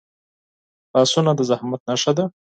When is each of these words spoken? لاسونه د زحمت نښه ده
لاسونه 0.95 1.31
د 1.35 1.39
زحمت 1.49 1.81
نښه 1.89 2.11
ده 2.17 2.25